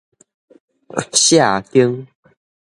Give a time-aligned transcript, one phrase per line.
[1.13, 2.07] 卸肩